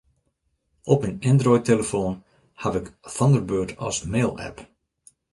Op 0.93 1.01
myn 1.03 1.19
Android-telefoan 1.31 2.15
haw 2.61 2.73
ik 2.79 2.87
Thunderbird 3.15 3.71
as 3.89 3.97
mail-app. 4.13 4.57